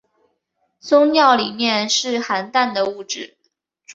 [0.79, 3.37] 终尿里面是含氮的物质。